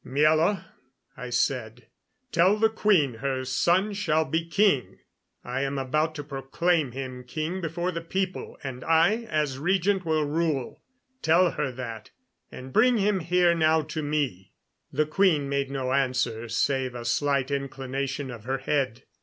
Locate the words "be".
4.25-4.47